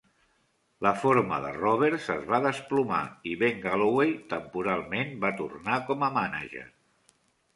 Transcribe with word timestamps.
La 0.85 0.91
forma 1.01 1.35
de 1.41 1.49
Rovers 1.57 2.07
es 2.13 2.23
va 2.31 2.39
desplomar 2.45 3.01
i 3.31 3.35
Ben 3.43 3.61
Galloway, 3.65 4.15
temporalment, 4.33 5.13
va 5.27 5.31
tornar 5.43 5.75
com 5.91 6.07
a 6.09 6.13
manager. 6.19 6.67